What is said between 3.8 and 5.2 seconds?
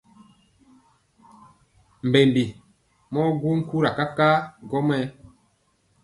kakaa gɔmayɛ.